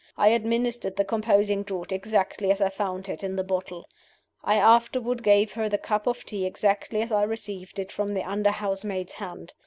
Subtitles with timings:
[0.17, 3.85] I administered the composing draught exactly as I found it in the bottle.
[4.43, 8.23] I afterward gave her the cup of tea exactly as I received it from the
[8.23, 9.53] under housemaid's hand.